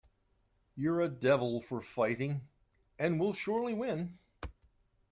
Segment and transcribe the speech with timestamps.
[0.75, 2.41] You're a devil for fighting,
[2.97, 4.17] and will surely win.